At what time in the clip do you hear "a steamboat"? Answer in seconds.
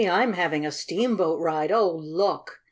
0.65-1.39